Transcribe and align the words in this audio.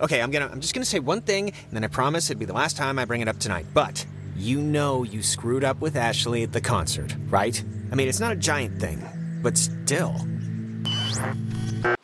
Okay, 0.00 0.22
I'm 0.22 0.30
gonna 0.30 0.48
I'm 0.50 0.60
just 0.60 0.74
gonna 0.74 0.84
say 0.84 1.00
one 1.00 1.20
thing, 1.22 1.48
and 1.48 1.72
then 1.72 1.82
I 1.82 1.88
promise 1.88 2.30
it'd 2.30 2.38
be 2.38 2.44
the 2.44 2.52
last 2.52 2.76
time 2.76 2.98
I 2.98 3.04
bring 3.04 3.20
it 3.20 3.28
up 3.28 3.38
tonight. 3.38 3.66
But 3.74 4.06
you 4.36 4.60
know 4.60 5.02
you 5.02 5.22
screwed 5.22 5.64
up 5.64 5.80
with 5.80 5.96
Ashley 5.96 6.44
at 6.44 6.52
the 6.52 6.60
concert, 6.60 7.16
right? 7.28 7.62
I 7.90 7.96
mean, 7.96 8.08
it's 8.08 8.20
not 8.20 8.30
a 8.30 8.36
giant 8.36 8.80
thing, 8.80 9.02
but 9.42 9.58
still. 9.58 10.14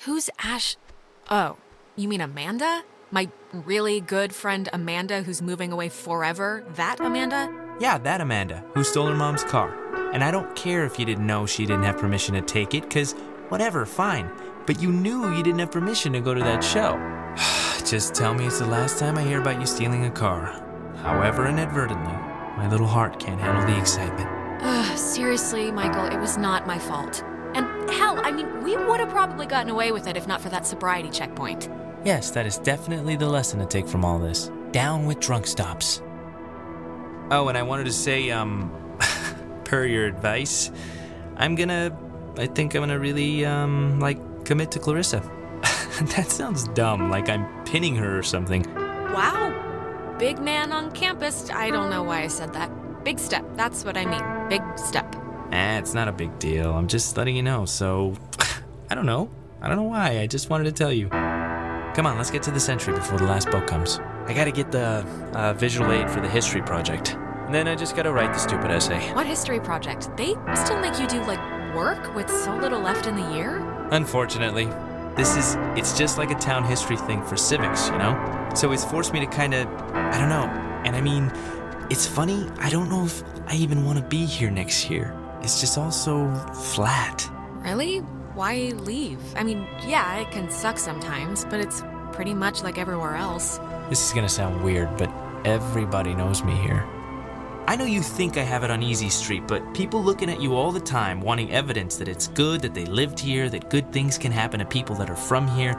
Who's 0.00 0.28
Ash? 0.40 0.76
Oh, 1.30 1.56
you 1.94 2.08
mean 2.08 2.20
Amanda? 2.20 2.82
My 3.12 3.30
really 3.52 4.00
good 4.00 4.34
friend 4.34 4.68
Amanda 4.72 5.22
who's 5.22 5.40
moving 5.40 5.70
away 5.70 5.88
forever? 5.88 6.64
That 6.74 6.98
Amanda? 6.98 7.48
Yeah, 7.78 7.98
that 7.98 8.20
Amanda, 8.20 8.64
who 8.74 8.82
stole 8.82 9.06
her 9.06 9.14
mom's 9.14 9.44
car. 9.44 9.72
And 10.12 10.24
I 10.24 10.32
don't 10.32 10.56
care 10.56 10.84
if 10.84 10.98
you 10.98 11.04
didn't 11.04 11.26
know 11.26 11.46
she 11.46 11.64
didn't 11.64 11.84
have 11.84 11.98
permission 11.98 12.34
to 12.34 12.42
take 12.42 12.74
it, 12.74 12.82
because 12.82 13.12
whatever, 13.50 13.86
fine. 13.86 14.28
But 14.66 14.80
you 14.82 14.90
knew 14.90 15.32
you 15.32 15.44
didn't 15.44 15.60
have 15.60 15.70
permission 15.70 16.12
to 16.14 16.20
go 16.20 16.34
to 16.34 16.40
that 16.40 16.64
show. 16.64 16.98
Just 17.84 18.14
tell 18.14 18.32
me 18.32 18.46
it's 18.46 18.60
the 18.60 18.66
last 18.66 18.98
time 18.98 19.18
I 19.18 19.22
hear 19.22 19.42
about 19.42 19.60
you 19.60 19.66
stealing 19.66 20.06
a 20.06 20.10
car. 20.10 20.62
However, 21.02 21.46
inadvertently, 21.46 22.14
my 22.56 22.66
little 22.66 22.86
heart 22.86 23.20
can't 23.20 23.38
handle 23.38 23.66
the 23.66 23.78
excitement. 23.78 24.26
Ugh, 24.62 24.96
seriously, 24.96 25.70
Michael, 25.70 26.06
it 26.06 26.18
was 26.18 26.38
not 26.38 26.66
my 26.66 26.78
fault. 26.78 27.22
And 27.54 27.66
hell, 27.90 28.18
I 28.24 28.32
mean, 28.32 28.62
we 28.62 28.74
would 28.74 29.00
have 29.00 29.10
probably 29.10 29.44
gotten 29.44 29.68
away 29.70 29.92
with 29.92 30.06
it 30.06 30.16
if 30.16 30.26
not 30.26 30.40
for 30.40 30.48
that 30.48 30.66
sobriety 30.66 31.10
checkpoint. 31.10 31.68
Yes, 32.06 32.30
that 32.30 32.46
is 32.46 32.56
definitely 32.56 33.16
the 33.16 33.28
lesson 33.28 33.60
to 33.60 33.66
take 33.66 33.86
from 33.86 34.02
all 34.02 34.18
this. 34.18 34.50
Down 34.72 35.04
with 35.04 35.20
drunk 35.20 35.46
stops. 35.46 36.00
Oh, 37.30 37.48
and 37.48 37.58
I 37.58 37.62
wanted 37.62 37.84
to 37.84 37.92
say, 37.92 38.30
um, 38.30 38.72
per 39.64 39.84
your 39.84 40.06
advice, 40.06 40.70
I'm 41.36 41.54
gonna, 41.54 41.94
I 42.38 42.46
think 42.46 42.74
I'm 42.74 42.80
gonna 42.80 42.98
really, 42.98 43.44
um, 43.44 44.00
like, 44.00 44.46
commit 44.46 44.70
to 44.70 44.78
Clarissa. 44.78 45.22
that 46.16 46.30
sounds 46.30 46.68
dumb, 46.68 47.10
like 47.10 47.28
I'm 47.28 47.64
pinning 47.64 47.94
her 47.96 48.18
or 48.18 48.22
something. 48.22 48.62
Wow. 48.74 50.16
Big 50.18 50.40
man 50.40 50.72
on 50.72 50.90
campus. 50.90 51.50
I 51.50 51.70
don't 51.70 51.90
know 51.90 52.02
why 52.02 52.22
I 52.22 52.28
said 52.28 52.52
that. 52.54 53.04
Big 53.04 53.18
step. 53.18 53.44
That's 53.54 53.84
what 53.84 53.96
I 53.96 54.04
mean. 54.04 54.48
Big 54.48 54.62
step. 54.78 55.14
Eh, 55.52 55.78
it's 55.78 55.94
not 55.94 56.08
a 56.08 56.12
big 56.12 56.36
deal. 56.38 56.72
I'm 56.72 56.88
just 56.88 57.16
letting 57.16 57.36
you 57.36 57.42
know, 57.42 57.64
so. 57.64 58.14
I 58.90 58.94
don't 58.94 59.06
know. 59.06 59.30
I 59.60 59.68
don't 59.68 59.76
know 59.76 59.84
why. 59.84 60.20
I 60.20 60.26
just 60.26 60.50
wanted 60.50 60.64
to 60.64 60.72
tell 60.72 60.92
you. 60.92 61.08
Come 61.08 62.06
on, 62.06 62.16
let's 62.16 62.30
get 62.30 62.42
to 62.44 62.50
the 62.50 62.60
century 62.60 62.94
before 62.94 63.18
the 63.18 63.24
last 63.24 63.50
boat 63.50 63.66
comes. 63.68 64.00
I 64.26 64.32
gotta 64.34 64.50
get 64.50 64.72
the 64.72 65.06
uh, 65.34 65.52
visual 65.54 65.92
aid 65.92 66.10
for 66.10 66.20
the 66.20 66.28
history 66.28 66.60
project. 66.62 67.14
And 67.46 67.54
then 67.54 67.68
I 67.68 67.76
just 67.76 67.94
gotta 67.94 68.12
write 68.12 68.32
the 68.32 68.38
stupid 68.38 68.70
essay. 68.70 69.12
What 69.14 69.26
history 69.26 69.60
project? 69.60 70.10
They 70.16 70.34
still 70.54 70.80
make 70.80 70.98
you 70.98 71.06
do, 71.06 71.20
like, 71.24 71.40
work 71.74 72.14
with 72.14 72.28
so 72.28 72.56
little 72.56 72.80
left 72.80 73.06
in 73.06 73.14
the 73.14 73.34
year? 73.34 73.58
Unfortunately, 73.90 74.66
this 75.16 75.36
is, 75.36 75.56
it's 75.76 75.96
just 75.96 76.18
like 76.18 76.30
a 76.30 76.34
town 76.34 76.64
history 76.64 76.96
thing 76.96 77.22
for 77.22 77.36
civics, 77.36 77.88
you 77.88 77.98
know? 77.98 78.50
So 78.54 78.72
it's 78.72 78.84
forced 78.84 79.12
me 79.12 79.20
to 79.20 79.26
kind 79.26 79.54
of, 79.54 79.66
I 79.92 80.18
don't 80.18 80.28
know. 80.28 80.46
And 80.84 80.96
I 80.96 81.00
mean, 81.00 81.32
it's 81.90 82.06
funny, 82.06 82.46
I 82.58 82.70
don't 82.70 82.88
know 82.88 83.04
if 83.04 83.22
I 83.46 83.54
even 83.54 83.84
want 83.84 83.98
to 83.98 84.04
be 84.04 84.24
here 84.24 84.50
next 84.50 84.90
year. 84.90 85.14
It's 85.42 85.60
just 85.60 85.78
all 85.78 85.90
so 85.90 86.32
flat. 86.74 87.30
Really? 87.62 87.98
Why 88.34 88.72
leave? 88.74 89.20
I 89.36 89.44
mean, 89.44 89.66
yeah, 89.86 90.18
it 90.18 90.30
can 90.30 90.50
suck 90.50 90.78
sometimes, 90.78 91.44
but 91.44 91.60
it's 91.60 91.82
pretty 92.12 92.34
much 92.34 92.62
like 92.62 92.78
everywhere 92.78 93.14
else. 93.14 93.58
This 93.88 94.06
is 94.06 94.12
gonna 94.12 94.28
sound 94.28 94.62
weird, 94.64 94.96
but 94.96 95.10
everybody 95.44 96.14
knows 96.14 96.42
me 96.42 96.54
here. 96.56 96.84
I 97.66 97.76
know 97.76 97.86
you 97.86 98.02
think 98.02 98.36
I 98.36 98.42
have 98.42 98.62
it 98.62 98.70
on 98.70 98.82
easy 98.82 99.08
street, 99.08 99.44
but 99.48 99.72
people 99.72 100.02
looking 100.02 100.28
at 100.28 100.42
you 100.42 100.54
all 100.54 100.70
the 100.70 100.78
time 100.78 101.22
wanting 101.22 101.50
evidence 101.50 101.96
that 101.96 102.08
it's 102.08 102.28
good 102.28 102.60
that 102.60 102.74
they 102.74 102.84
lived 102.84 103.18
here, 103.18 103.48
that 103.48 103.70
good 103.70 103.90
things 103.90 104.18
can 104.18 104.30
happen 104.30 104.58
to 104.58 104.66
people 104.66 104.94
that 104.96 105.08
are 105.08 105.16
from 105.16 105.48
here, 105.48 105.74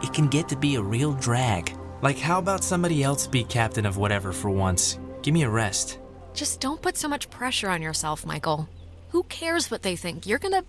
it 0.00 0.12
can 0.12 0.28
get 0.28 0.48
to 0.50 0.56
be 0.56 0.76
a 0.76 0.82
real 0.82 1.12
drag. 1.12 1.76
Like, 2.02 2.18
how 2.18 2.38
about 2.38 2.62
somebody 2.62 3.02
else 3.02 3.26
be 3.26 3.42
captain 3.42 3.84
of 3.84 3.96
whatever 3.96 4.32
for 4.32 4.48
once? 4.48 5.00
Give 5.22 5.34
me 5.34 5.42
a 5.42 5.50
rest. 5.50 5.98
Just 6.34 6.60
don't 6.60 6.80
put 6.80 6.96
so 6.96 7.08
much 7.08 7.28
pressure 7.30 7.68
on 7.68 7.82
yourself, 7.82 8.24
Michael. 8.24 8.68
Who 9.08 9.24
cares 9.24 9.72
what 9.72 9.82
they 9.82 9.96
think? 9.96 10.26
You're 10.26 10.38
gonna. 10.38 10.64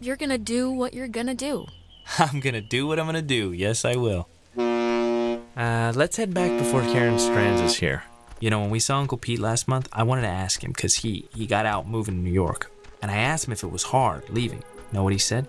You're 0.00 0.16
gonna 0.16 0.38
do 0.38 0.70
what 0.70 0.94
you're 0.94 1.08
gonna 1.08 1.34
do. 1.34 1.66
I'm 2.18 2.38
gonna 2.38 2.60
do 2.60 2.86
what 2.86 3.00
I'm 3.00 3.06
gonna 3.06 3.22
do. 3.22 3.52
Yes, 3.52 3.84
I 3.84 3.96
will. 3.96 4.28
Uh, 4.56 5.92
let's 5.96 6.16
head 6.16 6.32
back 6.32 6.56
before 6.58 6.82
Karen 6.82 7.18
Strands 7.18 7.60
is 7.60 7.76
here. 7.76 8.04
You 8.40 8.50
know, 8.50 8.60
when 8.60 8.70
we 8.70 8.78
saw 8.78 9.00
Uncle 9.00 9.18
Pete 9.18 9.40
last 9.40 9.66
month, 9.66 9.88
I 9.92 10.04
wanted 10.04 10.22
to 10.22 10.28
ask 10.28 10.62
him 10.62 10.70
because 10.70 10.96
he, 10.96 11.28
he 11.34 11.46
got 11.46 11.66
out 11.66 11.88
moving 11.88 12.14
to 12.14 12.20
New 12.20 12.30
York. 12.32 12.70
And 13.02 13.10
I 13.10 13.16
asked 13.16 13.46
him 13.46 13.52
if 13.52 13.64
it 13.64 13.72
was 13.72 13.84
hard 13.84 14.30
leaving. 14.30 14.62
Know 14.92 15.02
what 15.02 15.12
he 15.12 15.18
said? 15.18 15.48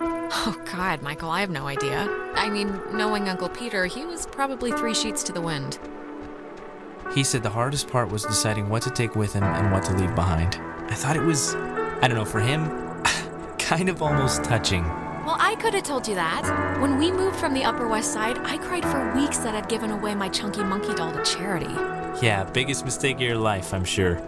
Oh, 0.00 0.62
God, 0.70 1.02
Michael, 1.02 1.30
I 1.30 1.40
have 1.40 1.50
no 1.50 1.66
idea. 1.66 2.08
I 2.34 2.50
mean, 2.50 2.78
knowing 2.92 3.28
Uncle 3.28 3.48
Peter, 3.48 3.86
he 3.86 4.04
was 4.04 4.26
probably 4.26 4.70
three 4.72 4.94
sheets 4.94 5.22
to 5.24 5.32
the 5.32 5.40
wind. 5.40 5.78
He 7.14 7.24
said 7.24 7.42
the 7.42 7.50
hardest 7.50 7.88
part 7.88 8.10
was 8.10 8.24
deciding 8.24 8.68
what 8.68 8.82
to 8.82 8.90
take 8.90 9.16
with 9.16 9.32
him 9.32 9.42
and 9.42 9.72
what 9.72 9.82
to 9.84 9.96
leave 9.96 10.14
behind. 10.14 10.56
I 10.88 10.94
thought 10.94 11.16
it 11.16 11.22
was, 11.22 11.54
I 11.54 12.06
don't 12.06 12.16
know, 12.16 12.24
for 12.24 12.40
him, 12.40 12.68
kind 13.58 13.88
of 13.88 14.02
almost 14.02 14.44
touching. 14.44 14.84
Well, 15.24 15.36
I 15.38 15.54
could 15.56 15.74
have 15.74 15.84
told 15.84 16.08
you 16.08 16.14
that. 16.14 16.78
When 16.80 16.98
we 16.98 17.12
moved 17.12 17.36
from 17.36 17.54
the 17.54 17.64
Upper 17.64 17.86
West 17.86 18.12
Side, 18.12 18.38
I 18.38 18.56
cried 18.58 18.84
for 18.84 19.14
weeks 19.14 19.38
that 19.38 19.54
I'd 19.54 19.68
given 19.68 19.90
away 19.90 20.14
my 20.14 20.28
chunky 20.28 20.62
monkey 20.64 20.94
doll 20.94 21.12
to 21.12 21.22
charity. 21.24 21.72
Yeah, 22.24 22.44
biggest 22.44 22.84
mistake 22.84 23.16
of 23.16 23.22
your 23.22 23.36
life, 23.36 23.74
I'm 23.74 23.84
sure. 23.84 24.20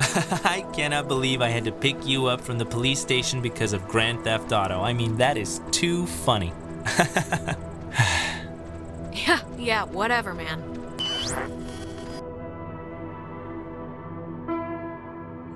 I 0.44 0.64
cannot 0.72 1.08
believe 1.08 1.42
I 1.42 1.48
had 1.48 1.64
to 1.64 1.72
pick 1.72 2.06
you 2.06 2.26
up 2.26 2.40
from 2.40 2.58
the 2.58 2.66
police 2.66 3.00
station 3.00 3.42
because 3.42 3.72
of 3.72 3.86
Grand 3.88 4.24
Theft 4.24 4.52
Auto. 4.52 4.80
I 4.80 4.92
mean, 4.92 5.16
that 5.18 5.36
is 5.36 5.60
too 5.70 6.06
funny. 6.06 6.52
Yeah, 9.26 9.40
yeah, 9.58 9.84
whatever, 9.84 10.32
man. 10.32 10.62